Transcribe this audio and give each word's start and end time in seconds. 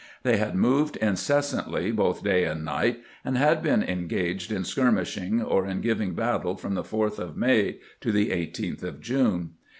They 0.23 0.37
had 0.37 0.55
moved 0.55 0.95
incessantly 0.97 1.91
both 1.91 2.23
day 2.23 2.45
and 2.45 2.65
night, 2.65 3.01
and 3.23 3.37
had 3.37 3.61
been 3.61 3.83
engaged 3.83 4.51
in 4.51 4.63
skirmishing 4.63 5.43
or 5.43 5.67
in 5.67 5.79
giving 5.79 6.15
battle 6.15 6.55
from 6.55 6.73
the 6.73 6.81
4th 6.81 7.19
of 7.19 7.37
May 7.37 7.77
to 7.99 8.11
the 8.11 8.31
18th 8.31 8.81
of 8.81 8.99
June. 8.99 9.51